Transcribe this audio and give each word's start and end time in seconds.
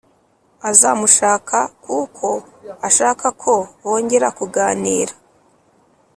azamushaka 0.69 1.57
kuko 1.85 2.27
ashaka 2.87 3.27
ko 3.41 3.53
bongera 3.83 4.27
kuganira, 4.37 5.13